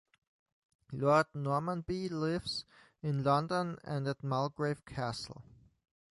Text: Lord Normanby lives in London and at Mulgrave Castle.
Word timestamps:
Lord 0.91 1.27
Normanby 1.35 2.09
lives 2.09 2.65
in 3.03 3.23
London 3.23 3.77
and 3.83 4.07
at 4.07 4.23
Mulgrave 4.23 4.83
Castle. 4.83 5.43